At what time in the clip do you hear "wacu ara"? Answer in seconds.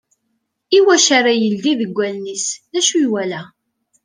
0.87-1.31